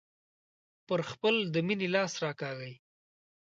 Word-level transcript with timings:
پرې 0.87 1.03
خپل 1.11 1.35
د 1.53 1.55
مينې 1.67 1.87
لاس 1.95 2.13
راکاږي. 2.23 2.73